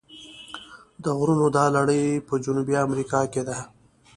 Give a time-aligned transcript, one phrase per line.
[1.03, 3.57] د غرونو دا لړۍ په جنوبي امریکا کې ده.